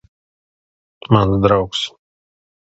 [1.17, 1.85] Mans draugs.